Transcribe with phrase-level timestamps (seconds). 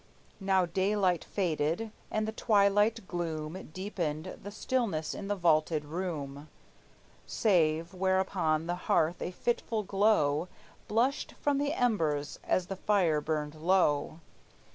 [0.39, 6.49] Now daylight faded, and the twilight gloom Deepened the stillness in the vaulted room,
[7.27, 10.47] Save where upon the hearth a fitful glow
[10.87, 14.21] Blushed from the embers as the fire burned low.